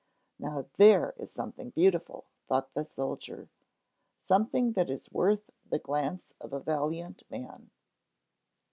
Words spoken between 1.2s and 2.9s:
something beautiful! thought the